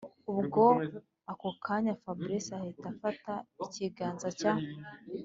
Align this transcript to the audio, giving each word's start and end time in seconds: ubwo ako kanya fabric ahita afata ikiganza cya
ubwo 0.31 0.63
ako 1.31 1.47
kanya 1.65 1.93
fabric 2.03 2.45
ahita 2.57 2.85
afata 2.93 3.33
ikiganza 3.65 4.27
cya 4.39 4.53